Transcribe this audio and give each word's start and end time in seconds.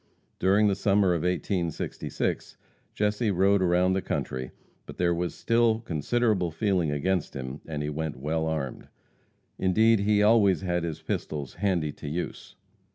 During 0.39 0.67
the 0.67 0.73
summer 0.73 1.09
of 1.13 1.21
1866 1.21 2.57
Jesse 2.95 3.29
rode 3.29 3.61
around 3.61 3.93
the 3.93 4.01
country, 4.01 4.49
but 4.87 4.97
there 4.97 5.13
was 5.13 5.35
still 5.35 5.79
considerable 5.81 6.49
feeling 6.49 6.89
against 6.89 7.35
him, 7.35 7.61
and 7.67 7.83
he 7.83 7.89
went 7.91 8.17
well 8.17 8.47
armed. 8.47 8.87
Indeed, 9.59 9.99
he 9.99 10.23
always 10.23 10.61
had 10.61 10.83
his 10.83 11.03
pistols 11.03 11.53
"handy 11.53 11.91
to 11.91 12.07
use." 12.09 12.55